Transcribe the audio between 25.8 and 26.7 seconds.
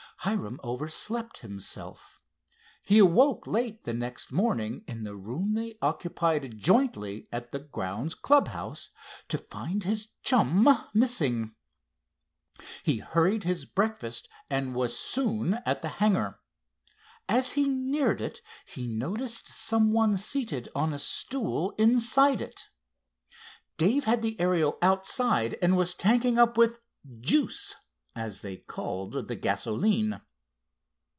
tanking up